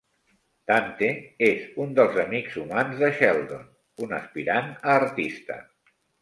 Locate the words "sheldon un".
3.19-4.17